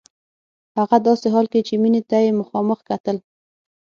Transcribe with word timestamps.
هغه 0.77 0.97
داسې 1.07 1.27
حال 1.33 1.45
کې 1.53 1.59
چې 1.67 1.73
مينې 1.81 2.01
ته 2.09 2.17
يې 2.25 2.31
مخامخ 2.41 2.79
کتل. 2.89 3.17